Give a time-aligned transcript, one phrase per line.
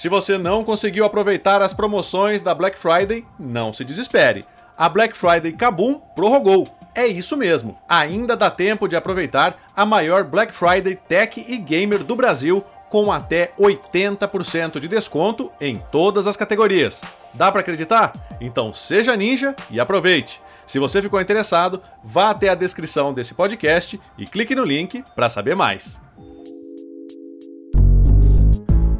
[0.00, 4.46] Se você não conseguiu aproveitar as promoções da Black Friday, não se desespere.
[4.74, 6.66] A Black Friday Kabum prorrogou.
[6.94, 12.02] É isso mesmo, ainda dá tempo de aproveitar a maior Black Friday Tech e Gamer
[12.02, 17.02] do Brasil com até 80% de desconto em todas as categorias.
[17.34, 18.14] Dá para acreditar?
[18.40, 20.40] Então seja ninja e aproveite.
[20.64, 25.28] Se você ficou interessado, vá até a descrição desse podcast e clique no link para
[25.28, 26.00] saber mais.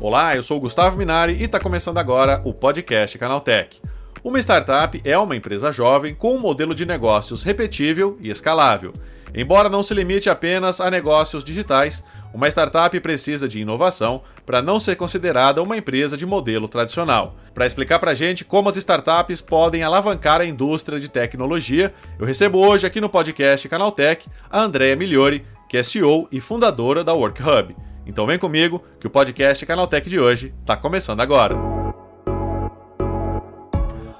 [0.03, 3.83] Olá, eu sou o Gustavo Minari e está começando agora o podcast Canaltech.
[4.25, 8.95] Uma startup é uma empresa jovem com um modelo de negócios repetível e escalável.
[9.35, 12.03] Embora não se limite apenas a negócios digitais,
[12.33, 17.37] uma startup precisa de inovação para não ser considerada uma empresa de modelo tradicional.
[17.53, 22.25] Para explicar para a gente como as startups podem alavancar a indústria de tecnologia, eu
[22.25, 27.13] recebo hoje aqui no podcast Canaltech a Andrea Migliori, que é CEO e fundadora da
[27.13, 27.90] WorkHub.
[28.07, 31.81] Então vem comigo que o podcast Canaltech de hoje está começando agora.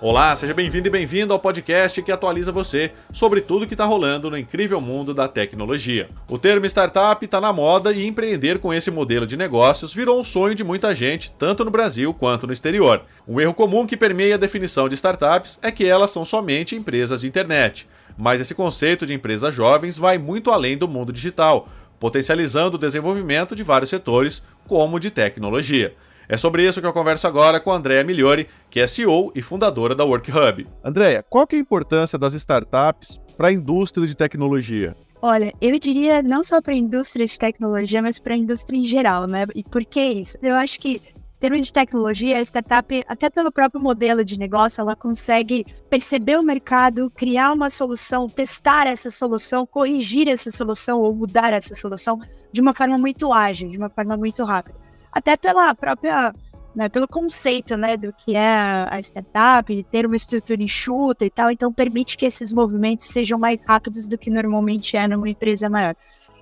[0.03, 4.31] Olá, seja bem-vindo e bem-vindo ao podcast que atualiza você sobre tudo que está rolando
[4.31, 6.09] no incrível mundo da tecnologia.
[6.27, 10.25] O termo startup está na moda e empreender com esse modelo de negócios virou um
[10.25, 13.03] sonho de muita gente, tanto no Brasil quanto no exterior.
[13.29, 17.21] Um erro comum que permeia a definição de startups é que elas são somente empresas
[17.21, 17.87] de internet.
[18.17, 21.69] Mas esse conceito de empresas jovens vai muito além do mundo digital,
[22.01, 25.95] potencializando o desenvolvimento de vários setores, como de tecnologia.
[26.27, 29.43] É sobre isso que eu converso agora com a Andrea Migliori, que é CEO e
[29.43, 30.67] fundadora da WorkHub.
[30.83, 34.97] Andrea, qual que é a importância das startups para a indústria de tecnologia?
[35.21, 38.85] Olha, eu diria não só para a indústria de tecnologia, mas para a indústria em
[38.85, 39.45] geral, né?
[39.55, 40.39] E por que isso?
[40.41, 41.03] Eu acho que
[41.41, 46.43] termos de tecnologia, a startup, até pelo próprio modelo de negócio, ela consegue perceber o
[46.43, 52.21] mercado, criar uma solução, testar essa solução, corrigir essa solução ou mudar essa solução
[52.53, 54.79] de uma forma muito ágil, de uma forma muito rápida
[55.13, 56.33] até pela própria,
[56.75, 61.31] né, pelo conceito, né, do que é a startup, de ter uma estrutura enxuta e
[61.31, 65.69] tal, então permite que esses movimentos sejam mais rápidos do que normalmente é numa empresa
[65.69, 65.95] maior.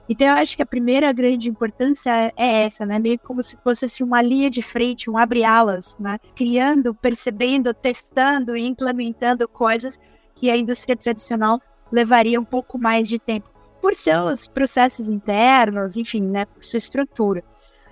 [0.09, 2.99] Então, eu acho que a primeira grande importância é, é essa, né?
[2.99, 6.19] Meio como se fosse assim, uma linha de frente, um abre-alas, né?
[6.35, 10.01] Criando, percebendo, testando e implementando coisas
[10.35, 11.61] que a indústria tradicional
[11.93, 13.51] levaria um pouco mais de tempo,
[13.83, 16.47] por seus processos internos, enfim, né?
[16.47, 17.45] Por sua estrutura.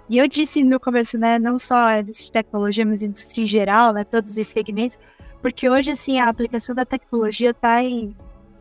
[0.09, 4.05] E eu disse no começo, né, não só de tecnologia, mas indústria em geral, né,
[4.05, 4.99] todos os segmentos,
[5.43, 8.16] porque hoje, assim, a aplicação da tecnologia está em,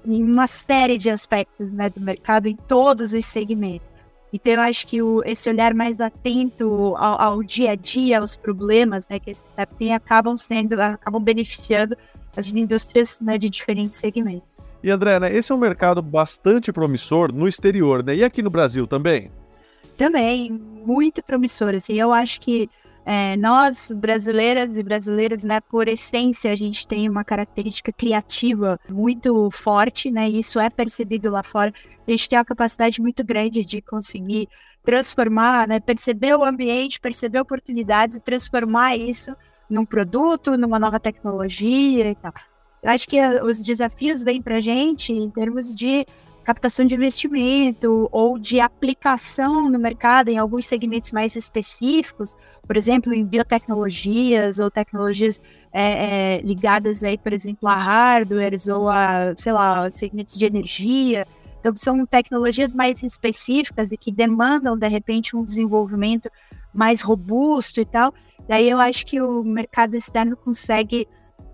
[0.05, 3.87] em, uma série de aspectos, né, do mercado, em todos os segmentos.
[4.33, 8.35] Então, eu acho que o, esse olhar mais atento ao, ao, dia a dia, aos
[8.35, 11.95] problemas, né, que esse STEP tem, acabam sendo, acabam beneficiando
[12.35, 14.47] as indústrias, né, de diferentes segmentos.
[14.83, 18.49] E André, né, esse é um mercado bastante promissor no exterior, né, e aqui no
[18.49, 19.31] Brasil também?
[19.95, 21.77] também muito promissora.
[21.77, 22.69] Assim, eu acho que
[23.05, 29.51] é, nós, brasileiras e brasileiros, né, por essência, a gente tem uma característica criativa muito
[29.51, 30.27] forte, né?
[30.27, 31.71] E isso é percebido lá fora.
[32.07, 34.49] A gente tem uma capacidade muito grande de conseguir
[34.83, 39.35] transformar, né, perceber o ambiente, perceber oportunidades e transformar isso
[39.69, 42.33] num produto, numa nova tecnologia e tal.
[42.81, 46.05] Eu acho que os desafios vêm para a gente em termos de
[46.45, 53.13] captação de investimento ou de aplicação no mercado em alguns segmentos mais específicos, por exemplo,
[53.13, 59.51] em biotecnologias ou tecnologias é, é, ligadas aí, por exemplo, a hardwares ou a, sei
[59.51, 61.27] lá, segmentos de energia.
[61.59, 66.29] Então, são tecnologias mais específicas e que demandam, de repente, um desenvolvimento
[66.73, 68.13] mais robusto e tal.
[68.47, 71.07] Daí eu acho que o mercado externo consegue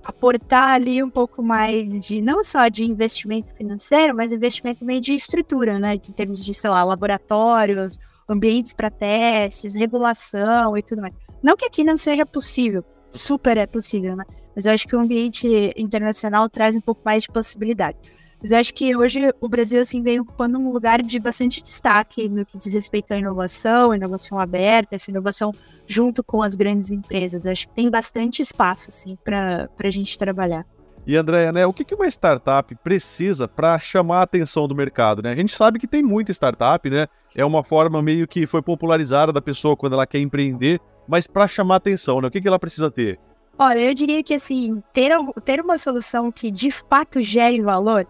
[0.03, 5.13] aportar ali um pouco mais de não só de investimento financeiro, mas investimento também de
[5.13, 5.95] estrutura, né?
[5.95, 7.99] Em termos de, sei lá, laboratórios,
[8.31, 11.13] ambientes para testes, regulação e tudo mais.
[11.41, 14.23] Não que aqui não seja possível, super é possível, né?
[14.55, 15.47] Mas eu acho que o ambiente
[15.77, 17.97] internacional traz um pouco mais de possibilidade.
[18.41, 22.27] Mas eu acho que hoje o Brasil assim vem ocupando um lugar de bastante destaque
[22.27, 25.51] no que diz respeito à inovação, inovação aberta, essa inovação
[25.85, 27.45] junto com as grandes empresas.
[27.45, 30.65] Eu acho que tem bastante espaço assim para a gente trabalhar.
[31.05, 35.23] E Andréia, né, o que uma startup precisa para chamar a atenção do mercado?
[35.23, 35.31] Né?
[35.31, 37.07] A gente sabe que tem muita startup, né?
[37.35, 41.47] É uma forma meio que foi popularizada da pessoa quando ela quer empreender, mas para
[41.47, 42.27] chamar a atenção, né?
[42.27, 43.19] O que, que ela precisa ter?
[43.57, 45.11] Olha, eu diria que assim, ter,
[45.43, 48.07] ter uma solução que de fato gere valor,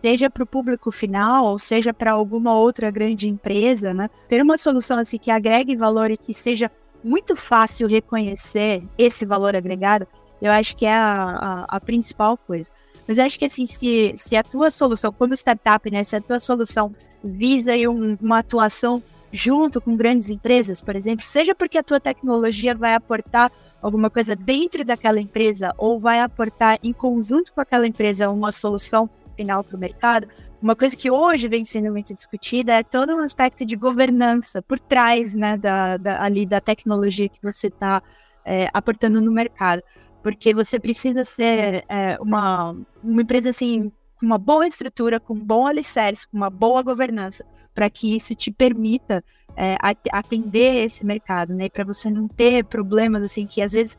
[0.00, 4.08] seja para o público final, ou seja para alguma outra grande empresa, né?
[4.28, 6.70] Ter uma solução assim que agregue valor e que seja
[7.04, 10.06] muito fácil reconhecer esse valor agregado,
[10.42, 12.68] eu acho que é a, a, a principal coisa.
[13.06, 16.20] Mas eu acho que assim, se, se a tua solução, como startup, né, se a
[16.20, 19.02] tua solução visa um, uma atuação
[19.32, 23.50] junto com grandes empresas, por exemplo, seja porque a tua tecnologia vai aportar
[23.80, 29.08] alguma coisa dentro daquela empresa ou vai aportar em conjunto com aquela empresa uma solução
[29.36, 30.28] final para o mercado,
[30.62, 34.78] uma coisa que hoje vem sendo muito discutida é todo um aspecto de governança por
[34.78, 38.00] trás né, da, da ali da tecnologia que você está
[38.44, 39.82] é, aportando no mercado.
[40.22, 45.44] Porque você precisa ser é, uma, uma empresa assim, com uma boa estrutura, com um
[45.44, 49.24] bom alicerce, com uma boa governança, para que isso te permita
[49.56, 49.76] é,
[50.12, 51.68] atender esse mercado, né?
[51.68, 53.98] Para você não ter problemas assim que às vezes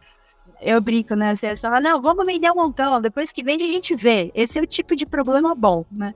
[0.61, 1.35] eu brinco, né?
[1.35, 4.31] Você fala, não, vamos vender um montão, depois que vende a gente vê.
[4.33, 6.13] Esse é o tipo de problema bom, né?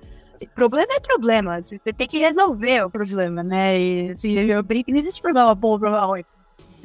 [0.53, 3.79] Problema é problema, você tem que resolver o problema, né?
[3.79, 6.23] E assim, eu brinco, não existe problema bom problema ruim.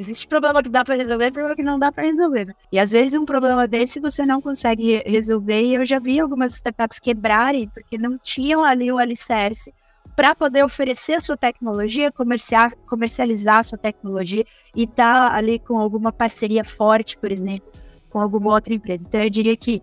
[0.02, 2.46] Existe problema que dá para resolver problema que não dá para resolver.
[2.46, 2.54] Né?
[2.72, 5.62] E às vezes um problema desse você não consegue resolver.
[5.62, 9.72] E eu já vi algumas startups quebrarem porque não tinham ali o alicerce
[10.16, 14.44] para poder oferecer a sua tecnologia, comercializar a sua tecnologia
[14.75, 17.70] e estar tá ali com alguma parceria forte, por exemplo,
[18.10, 19.04] com alguma outra empresa.
[19.06, 19.81] Então eu diria que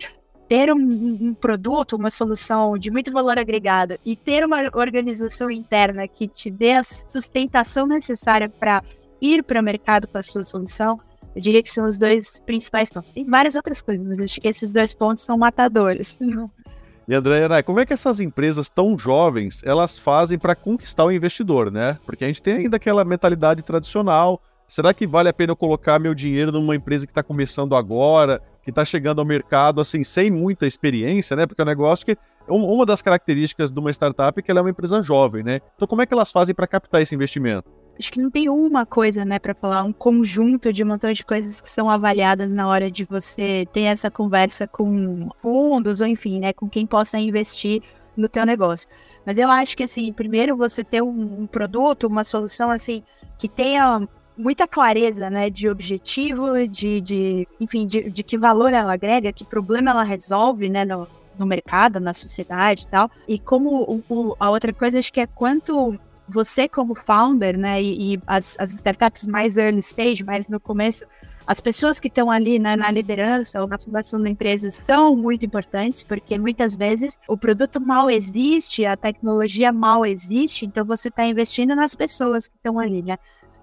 [0.49, 6.09] ter um, um, produto, uma solução de muito valor agregado e ter uma organização interna
[6.09, 8.83] que te dê a sustentação necessária para
[9.21, 10.99] ir para o mercado com a sua solução,
[11.35, 13.11] eu diria que são os dois principais pontos.
[13.11, 16.17] Tem várias outras coisas, mas acho que esses dois pontos são matadores.
[17.07, 21.71] E André, como é que essas empresas tão jovens elas fazem para conquistar o investidor,
[21.71, 21.97] né?
[22.05, 24.39] Porque a gente tem ainda aquela mentalidade tradicional.
[24.67, 28.39] Será que vale a pena eu colocar meu dinheiro numa empresa que está começando agora?
[28.69, 31.45] que está chegando ao mercado assim sem muita experiência, né?
[31.45, 32.17] Porque é um negócio que
[32.47, 35.59] uma das características de uma startup é que ela é uma empresa jovem, né?
[35.75, 37.69] Então como é que elas fazem para captar esse investimento?
[37.99, 41.25] Acho que não tem uma coisa, né, para falar, um conjunto de um montão de
[41.25, 46.39] coisas que são avaliadas na hora de você ter essa conversa com fundos ou enfim,
[46.39, 47.81] né, com quem possa investir
[48.15, 48.87] no teu negócio.
[49.25, 53.03] Mas eu acho que assim, primeiro você ter um, um produto, uma solução assim
[53.37, 54.07] que tenha
[54.37, 59.43] muita clareza, né, de objetivo, de, de enfim, de, de, que valor ela agrega, que
[59.43, 61.05] problema ela resolve, né, no,
[61.37, 63.11] no mercado, na sociedade e tal.
[63.27, 65.99] E como o, o, a outra coisa, acho que é quanto
[66.29, 71.05] você como founder, né, e, e as, as, startups mais early stage, mais no começo,
[71.45, 75.43] as pessoas que estão ali né, na liderança ou na fundação da empresa são muito
[75.45, 81.25] importantes, porque muitas vezes o produto mal existe, a tecnologia mal existe, então você está
[81.25, 83.17] investindo nas pessoas que estão ali, né?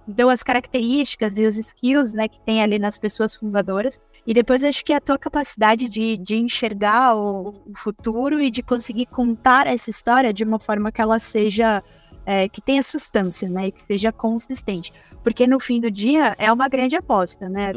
[0.07, 4.01] Então, as características e os skills né, que tem ali nas pessoas fundadoras.
[4.25, 8.63] E depois, acho que a tua capacidade de, de enxergar o, o futuro e de
[8.63, 11.83] conseguir contar essa história de uma forma que ela seja
[12.27, 13.67] é, que tenha substância, né?
[13.67, 14.91] E que seja consistente.
[15.23, 17.71] Porque no fim do dia é uma grande aposta, né?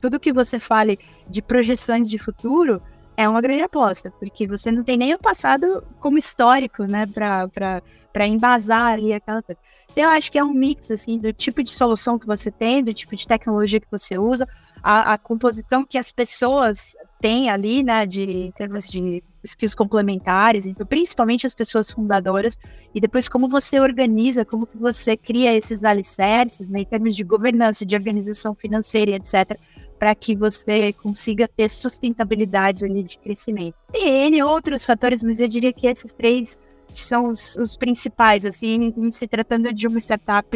[0.00, 0.98] Tudo que você fale
[1.28, 2.82] de projeções de futuro
[3.18, 7.04] é uma grande aposta, porque você não tem nem o passado como histórico, né?
[7.06, 9.60] Para embasar ali aquela coisa.
[9.94, 12.94] Eu acho que é um mix, assim, do tipo de solução que você tem, do
[12.94, 14.48] tipo de tecnologia que você usa,
[14.82, 20.66] a, a composição que as pessoas têm ali, né, de, em termos de skills complementares,
[20.66, 22.58] então, principalmente as pessoas fundadoras,
[22.94, 27.24] e depois como você organiza, como que você cria esses alicerces, né, em termos de
[27.24, 29.58] governança, de organização financeira, etc.,
[29.98, 33.76] para que você consiga ter sustentabilidade ali de crescimento.
[33.92, 36.58] Tem N outros fatores, mas eu diria que esses três
[36.92, 40.48] são os, os principais, assim, em, se tratando de uma startup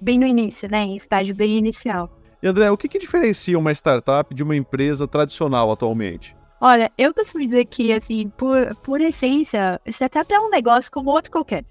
[0.00, 2.10] bem no início, né, em estágio bem inicial.
[2.42, 6.36] André, o que, que diferencia uma startup de uma empresa tradicional atualmente?
[6.66, 11.30] Olha, eu costumo dizer que, assim, por, por essência, startup é um negócio como outro
[11.30, 11.62] qualquer.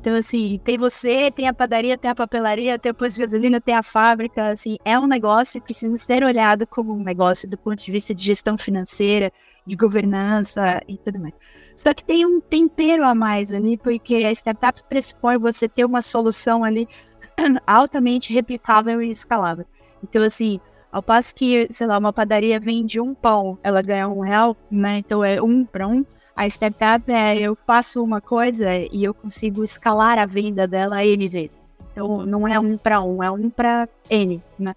[0.00, 3.60] Então, assim, tem você, tem a padaria, tem a papelaria, tem o posto de gasolina,
[3.60, 7.58] tem a fábrica, assim, é um negócio que precisa ser olhado como um negócio do
[7.58, 9.30] ponto de vista de gestão financeira,
[9.66, 11.34] de governança e tudo mais.
[11.76, 16.00] Só que tem um tempero a mais ali, porque a startup pressupõe você ter uma
[16.00, 16.88] solução ali
[17.66, 19.66] altamente replicável e escalável.
[20.02, 20.58] Então, assim,
[20.90, 24.98] ao passo que, sei lá, uma padaria vende um pão, ela ganha um real, né?
[24.98, 26.04] Então é um para um.
[26.34, 31.28] A startup é eu faço uma coisa e eu consigo escalar a venda dela N
[31.28, 31.50] vezes.
[31.92, 34.74] Então não é um para um, é um para N, né?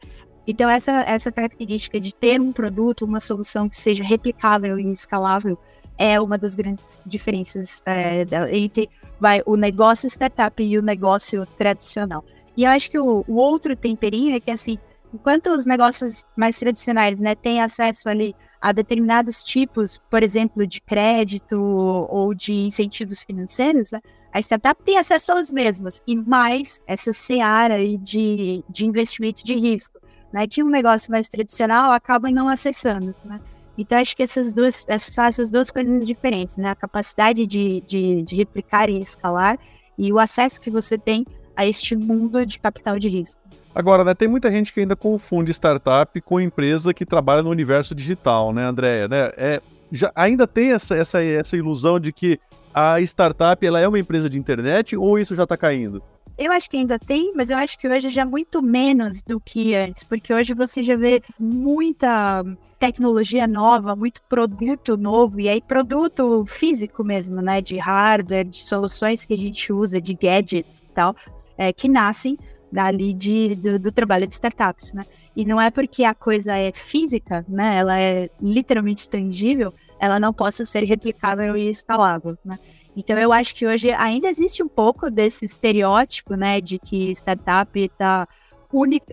[0.47, 5.57] Então essa, essa característica de ter um produto, uma solução que seja replicável e escalável
[5.97, 8.89] é uma das grandes diferenças é, entre
[9.19, 12.25] vai, o negócio startup e o negócio tradicional.
[12.57, 14.79] E eu acho que o, o, outro temperinho é que, assim,
[15.13, 20.79] enquanto os negócios mais tradicionais né, têm acesso ali a determinados tipos, por exemplo, de
[20.81, 23.99] crédito ou de incentivos financeiros, né,
[24.33, 29.99] a startup tem acesso aos mesmos, e mais essa seara de, de investimento de risco,
[30.31, 33.13] né, que um negócio mais tradicional acaba não acessando.
[33.25, 33.39] Né?
[33.77, 36.69] Então, acho que essas duas, essas são essas duas coisas diferentes, né?
[36.69, 39.57] A capacidade de, de, de replicar e escalar
[39.97, 41.25] e o acesso que você tem
[41.61, 43.39] a este mundo de capital de risco.
[43.73, 47.95] Agora, né, tem muita gente que ainda confunde startup com empresa que trabalha no universo
[47.95, 49.07] digital, né, Andréia?
[49.07, 49.31] Né?
[49.37, 52.39] É, já, ainda tem essa, essa, essa ilusão de que
[52.73, 56.01] a startup ela é uma empresa de internet ou isso já está caindo?
[56.37, 59.75] Eu acho que ainda tem, mas eu acho que hoje já muito menos do que
[59.75, 62.43] antes, porque hoje você já vê muita
[62.79, 67.61] tecnologia nova, muito produto novo, e aí produto físico mesmo, né?
[67.61, 71.15] De hardware, de soluções que a gente usa, de gadgets e tal,
[71.57, 72.37] é, que nascem
[72.71, 75.05] dali de, do, do trabalho de startups, né?
[75.35, 77.77] E não é porque a coisa é física, né?
[77.77, 82.57] Ela é literalmente tangível, ela não possa ser replicável e escalável, né?
[82.95, 87.79] Então eu acho que hoje ainda existe um pouco desse estereótipo, né, de que startup
[87.79, 88.27] está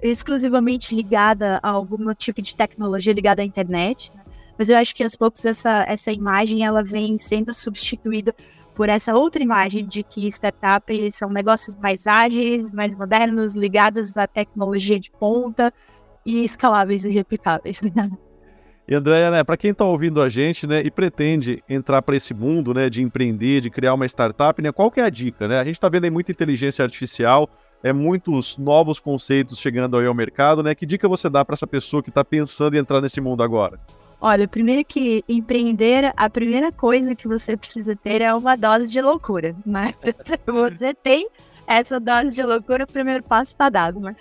[0.02, 4.12] exclusivamente ligada a algum tipo de tecnologia ligada à internet.
[4.14, 4.22] Né?
[4.58, 8.34] Mas eu acho que aos poucos essa, essa imagem ela vem sendo substituída
[8.78, 14.24] por essa outra imagem de que startups são negócios mais ágeis, mais modernos, ligados à
[14.24, 15.74] tecnologia de ponta
[16.24, 17.80] e escaláveis e replicáveis.
[18.90, 22.32] E Andréia, né, para quem está ouvindo a gente, né, e pretende entrar para esse
[22.32, 25.60] mundo, né, de empreender, de criar uma startup, né, qual que é a dica, né?
[25.60, 27.50] A gente está vendo aí muita inteligência artificial,
[27.82, 30.74] é muitos novos conceitos chegando aí ao mercado, né?
[30.74, 33.78] Que dica você dá para essa pessoa que está pensando em entrar nesse mundo agora?
[34.20, 39.00] Olha, primeiro que empreender, a primeira coisa que você precisa ter é uma dose de
[39.00, 39.94] loucura, né?
[40.44, 41.28] Você tem
[41.68, 44.16] essa dose de loucura, o primeiro passo está dado, né?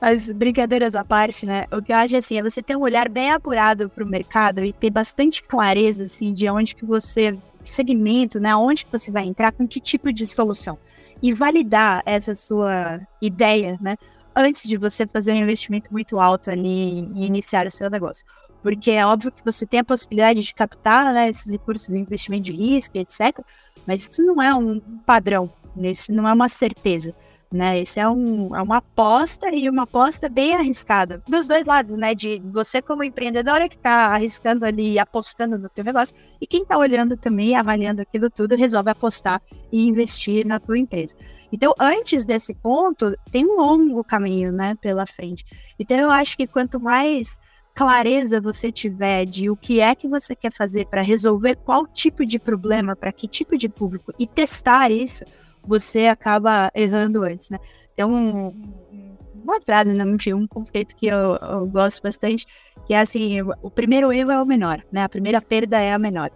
[0.00, 1.66] Mas brincadeiras à parte, né?
[1.70, 4.64] O que eu acho assim, é você ter um olhar bem apurado para o mercado
[4.64, 8.56] e ter bastante clareza assim de onde que você segmento, né?
[8.56, 10.78] Onde que você vai entrar, com que tipo de solução.
[11.22, 13.96] E validar essa sua ideia, né?
[14.34, 18.24] Antes de você fazer um investimento muito alto ali e iniciar o seu negócio.
[18.62, 22.44] Porque é óbvio que você tem a possibilidade de captar né, esses recursos de investimento
[22.44, 23.40] de risco, etc.
[23.86, 25.90] Mas isso não é um padrão, né?
[25.90, 27.14] isso não é uma certeza
[27.52, 27.80] né?
[27.80, 31.22] Isso é, um, é uma aposta e uma aposta bem arriscada.
[31.28, 32.14] Dos dois lados, né?
[32.14, 36.78] De você como empreendedora que está arriscando ali, apostando no teu negócio, e quem está
[36.78, 39.40] olhando também, avaliando aquilo tudo, resolve apostar
[39.70, 41.14] e investir na tua empresa.
[41.52, 45.44] Então, antes desse ponto, tem um longo caminho, né, pela frente.
[45.78, 47.38] Então, eu acho que quanto mais
[47.74, 52.24] clareza você tiver de o que é que você quer fazer para resolver qual tipo
[52.24, 55.24] de problema, para que tipo de público, e testar isso,
[55.66, 57.58] você acaba errando antes, né?
[57.94, 58.52] Tem um,
[59.42, 60.04] uma frase, né?
[60.34, 62.46] um conceito que eu, eu, gosto bastante,
[62.86, 65.02] que é assim, o primeiro erro é o menor, né?
[65.02, 66.30] A primeira perda é a menor.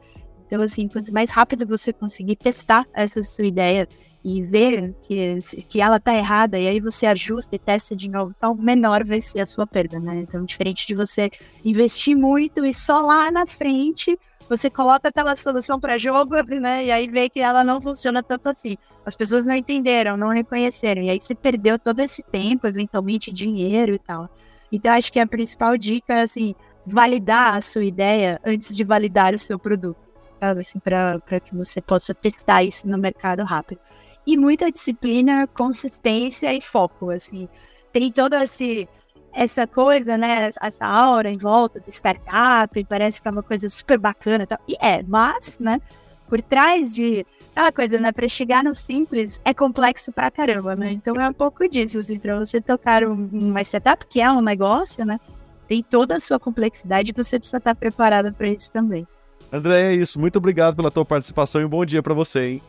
[0.46, 3.88] Então, assim, quanto mais rápido você conseguir testar essa sua ideia
[4.28, 8.34] e ver que, que ela tá errada, e aí você ajusta e testa de novo,
[8.36, 10.16] então menor vai ser a sua perda, né?
[10.16, 11.30] Então, diferente de você
[11.64, 14.18] investir muito e só lá na frente
[14.48, 16.86] você coloca aquela solução para jogo, né?
[16.86, 18.76] E aí vê que ela não funciona tanto assim.
[19.04, 21.02] As pessoas não entenderam, não reconheceram.
[21.02, 24.28] E aí você perdeu todo esse tempo, eventualmente dinheiro e tal.
[24.72, 26.52] Então, acho que a principal dica é, assim,
[26.84, 30.00] validar a sua ideia antes de validar o seu produto.
[30.40, 33.80] Assim, para que você possa testar isso no mercado rápido.
[34.26, 37.48] E muita disciplina, consistência e foco, assim.
[37.92, 38.88] Tem todo esse
[39.32, 43.98] essa coisa, né, essa aura em volta de startup, parece que é uma coisa super
[43.98, 44.58] bacana e tal.
[44.66, 45.78] E é, mas, né,
[46.26, 50.90] por trás de aquela coisa, né, para chegar no simples é complexo pra caramba, né?
[50.90, 54.40] Então é um pouco disso, assim, para você tocar um, uma startup, que é um
[54.40, 55.20] negócio, né,
[55.68, 59.06] tem toda a sua complexidade e você precisa estar preparado para isso também.
[59.52, 60.18] André, é isso.
[60.18, 62.62] Muito obrigado pela tua participação e um bom dia para você, hein?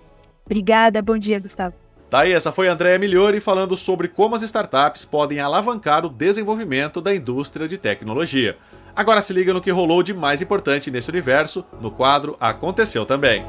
[0.48, 1.76] Obrigada, bom dia, Gustavo.
[2.10, 6.10] Tá aí, essa foi a Andrea Migliori falando sobre como as startups podem alavancar o
[6.10, 8.58] desenvolvimento da indústria de tecnologia.
[8.96, 13.46] Agora se liga no que rolou de mais importante nesse universo, no quadro Aconteceu Também.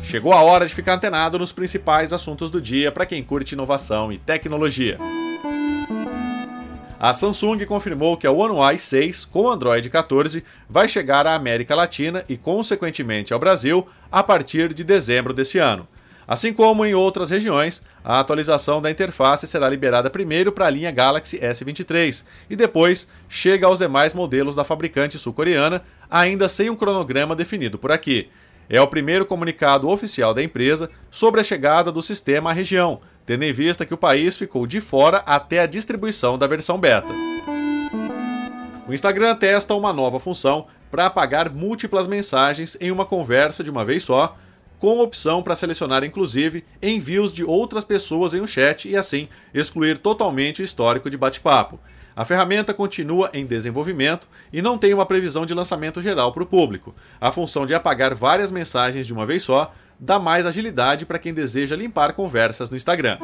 [0.00, 4.12] Chegou a hora de ficar antenado nos principais assuntos do dia para quem curte inovação
[4.12, 4.96] e tecnologia.
[7.04, 11.74] A Samsung confirmou que a One UI 6 com Android 14 vai chegar à América
[11.74, 15.86] Latina e, consequentemente, ao Brasil a partir de dezembro desse ano.
[16.26, 20.90] Assim como em outras regiões, a atualização da interface será liberada primeiro para a linha
[20.90, 27.36] Galaxy S23 e depois chega aos demais modelos da fabricante sul-coreana, ainda sem um cronograma
[27.36, 28.30] definido por aqui.
[28.66, 33.44] É o primeiro comunicado oficial da empresa sobre a chegada do sistema à região, tendo
[33.44, 37.12] em vista que o país ficou de fora até a distribuição da versão beta.
[38.86, 43.84] O Instagram testa uma nova função para apagar múltiplas mensagens em uma conversa de uma
[43.84, 44.34] vez só,
[44.78, 49.96] com opção para selecionar inclusive envios de outras pessoas em um chat e assim excluir
[49.96, 51.80] totalmente o histórico de bate-papo.
[52.16, 56.46] A ferramenta continua em desenvolvimento e não tem uma previsão de lançamento geral para o
[56.46, 56.94] público.
[57.20, 61.34] A função de apagar várias mensagens de uma vez só dá mais agilidade para quem
[61.34, 63.18] deseja limpar conversas no Instagram.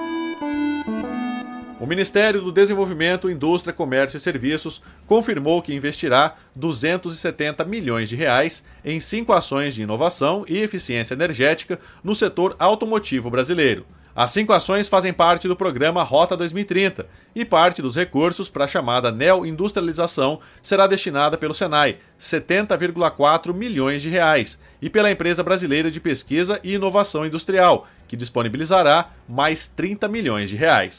[1.79, 8.63] O Ministério do Desenvolvimento, Indústria, Comércio e Serviços confirmou que investirá 270 milhões de reais
[8.85, 13.87] em cinco ações de inovação e eficiência energética no setor automotivo brasileiro.
[14.15, 18.69] As cinco ações fazem parte do programa Rota 2030 e parte dos recursos para a
[18.69, 26.01] chamada neoindustrialização será destinada pelo Senai, 70,4 milhões de reais, e pela empresa brasileira de
[26.01, 30.99] pesquisa e inovação industrial, que disponibilizará mais 30 milhões de reais.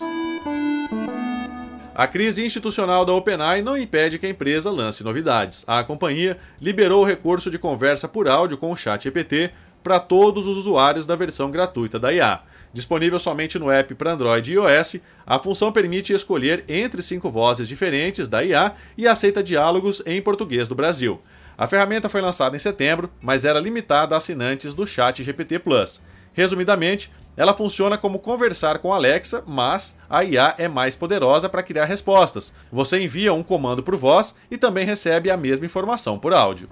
[1.94, 5.66] A crise institucional da OpenAI não impede que a empresa lance novidades.
[5.68, 9.52] A companhia liberou o recurso de conversa por áudio com o ChatGPT
[9.84, 12.42] para todos os usuários da versão gratuita da IA.
[12.74, 17.68] Disponível somente no app para Android e iOS, a função permite escolher entre cinco vozes
[17.68, 21.20] diferentes da IA e aceita diálogos em português do Brasil.
[21.58, 26.02] A ferramenta foi lançada em setembro, mas era limitada a assinantes do Chat GPT Plus.
[26.34, 31.86] Resumidamente, ela funciona como conversar com Alexa, mas a IA é mais poderosa para criar
[31.86, 32.54] respostas.
[32.72, 36.70] Você envia um comando por voz e também recebe a mesma informação por áudio.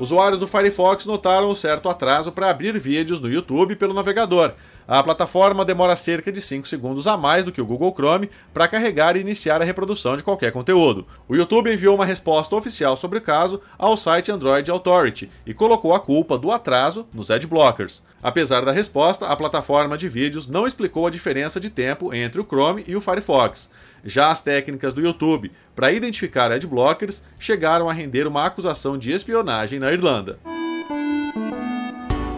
[0.00, 4.54] Usuários do Firefox notaram um certo atraso para abrir vídeos no YouTube pelo navegador.
[4.90, 8.66] A plataforma demora cerca de 5 segundos a mais do que o Google Chrome para
[8.66, 11.06] carregar e iniciar a reprodução de qualquer conteúdo.
[11.28, 15.94] O YouTube enviou uma resposta oficial sobre o caso ao site Android Authority e colocou
[15.94, 18.02] a culpa do atraso nos adblockers.
[18.20, 22.44] Apesar da resposta, a plataforma de vídeos não explicou a diferença de tempo entre o
[22.44, 23.70] Chrome e o Firefox.
[24.04, 29.78] Já as técnicas do YouTube para identificar adblockers chegaram a render uma acusação de espionagem
[29.78, 30.40] na Irlanda.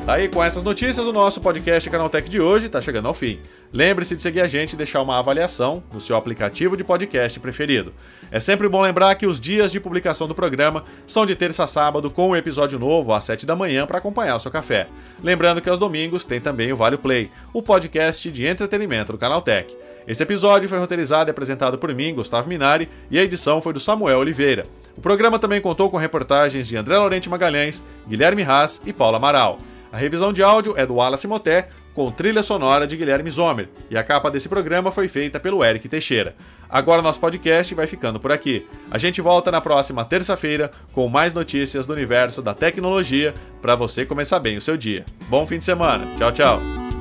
[0.05, 3.39] Tá aí com essas notícias, o nosso podcast Canaltech de hoje está chegando ao fim.
[3.73, 7.95] Lembre-se de seguir a gente e deixar uma avaliação no seu aplicativo de podcast preferido.
[8.29, 11.67] É sempre bom lembrar que os dias de publicação do programa são de terça a
[11.69, 14.89] sábado, com um episódio novo às 7 da manhã para acompanhar o seu café.
[15.23, 19.73] Lembrando que aos domingos tem também o Vale Play, o podcast de entretenimento do Canaltech.
[20.05, 23.79] Esse episódio foi roteirizado e apresentado por mim, Gustavo Minari, e a edição foi do
[23.79, 24.67] Samuel Oliveira.
[24.97, 29.61] O programa também contou com reportagens de André Laurente Magalhães, Guilherme Haas e Paula Amaral.
[29.93, 33.99] A revisão de áudio é do Wallace Moté, com trilha sonora de Guilherme Zomer, e
[33.99, 36.35] a capa desse programa foi feita pelo Eric Teixeira.
[36.69, 38.67] Agora nosso podcast vai ficando por aqui.
[38.91, 44.07] A gente volta na próxima terça-feira com mais notícias do universo da tecnologia para você
[44.07, 45.05] começar bem o seu dia.
[45.29, 46.07] Bom fim de semana.
[46.17, 46.92] Tchau, tchau.